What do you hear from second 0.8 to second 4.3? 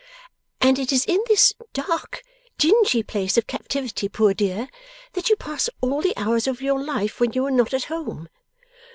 is in this dark dingy place of captivity,